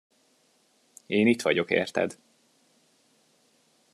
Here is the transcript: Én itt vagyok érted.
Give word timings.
Én 1.07 1.27
itt 1.27 1.41
vagyok 1.41 1.71
érted. 1.71 2.17